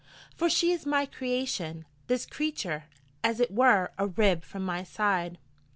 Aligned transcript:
For 0.35 0.49
she 0.49 0.71
is 0.71 0.87
my 0.87 1.05
creation, 1.05 1.85
this 2.07 2.25
creature: 2.25 2.85
as 3.23 3.39
it 3.39 3.51
were, 3.51 3.91
a 3.99 4.07
'rib 4.07 4.43
from 4.43 4.65
my 4.65 4.83
side.' 4.83 5.37